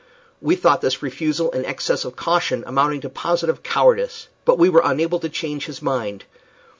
We 0.41 0.55
thought 0.55 0.81
this 0.81 1.03
refusal 1.03 1.51
an 1.51 1.63
excess 1.63 2.05
of 2.05 2.15
caution 2.15 2.63
amounting 2.65 3.01
to 3.01 3.09
positive 3.09 3.61
cowardice, 3.61 4.29
but 4.45 4.57
were 4.57 4.81
unable 4.83 5.19
to 5.19 5.29
change 5.29 5.67
his 5.67 5.79
mind. 5.79 6.23